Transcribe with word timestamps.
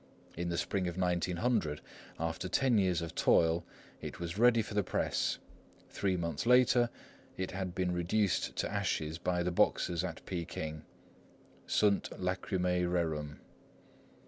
In 0.35 0.49
the 0.49 0.57
spring 0.57 0.87
of 0.87 0.97
1900, 0.97 1.79
after 2.19 2.49
ten 2.49 2.79
years 2.79 3.03
of 3.03 3.13
toil, 3.13 3.63
it 4.01 4.19
was 4.19 4.35
ready 4.39 4.63
for 4.63 4.73
the 4.73 4.81
press; 4.81 5.37
three 5.89 6.17
months 6.17 6.47
later 6.47 6.89
it 7.37 7.51
had 7.51 7.75
been 7.75 7.91
reduced 7.93 8.55
to 8.55 8.71
ashes 8.73 9.19
by 9.19 9.43
the 9.43 9.51
Boxers 9.51 10.03
at 10.03 10.25
Peking. 10.25 10.85
"Sunt 11.67 12.09
lacrymae 12.19 12.81
rerum 12.83 13.41